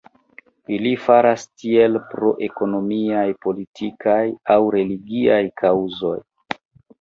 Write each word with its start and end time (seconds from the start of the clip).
Ili 0.75 0.93
faras 1.01 1.43
tiel 1.63 1.99
pro 2.13 2.31
ekonomiaj, 2.47 3.27
politikaj 3.47 4.19
aŭ 4.55 4.57
religiaj 4.79 5.39
kaŭzoj. 5.65 6.17